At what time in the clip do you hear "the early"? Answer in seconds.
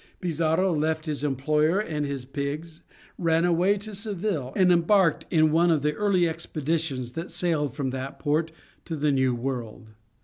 5.83-6.27